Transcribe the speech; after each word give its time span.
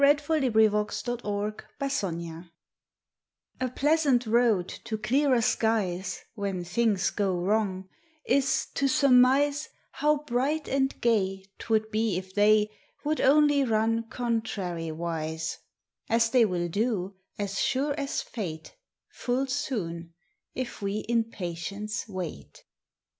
August 0.03 0.25
Fifth 0.25 0.29
A 0.55 0.87
SHORT 0.91 1.63
CUT 1.79 2.45
A 3.59 3.69
PLEASANT 3.69 4.25
road 4.25 4.67
to 4.67 4.97
clearer 4.97 5.41
skies 5.43 6.23
^ 6.23 6.23
When 6.33 6.63
things 6.63 7.11
go 7.11 7.35
wrong 7.39 7.87
is 8.25 8.65
to 8.73 8.87
surmise 8.87 9.69
How 9.91 10.23
bright 10.23 10.67
and 10.67 10.99
gay 11.01 11.45
Twould 11.59 11.91
be 11.91 12.17
if 12.17 12.33
they 12.33 12.71
Would 13.05 13.21
only 13.21 13.63
run 13.63 14.09
contrariwise, 14.09 15.57
As 16.09 16.31
they 16.31 16.45
will 16.45 16.67
do, 16.67 17.13
as 17.37 17.59
sure 17.59 17.93
as 17.93 18.23
fate, 18.23 18.75
Full 19.11 19.45
soon 19.45 20.15
if 20.55 20.81
we 20.81 21.01
in 21.01 21.25
patience 21.25 22.07
wait. 22.09 22.63